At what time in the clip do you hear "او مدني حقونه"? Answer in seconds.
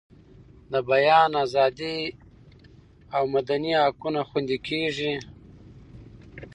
3.15-4.21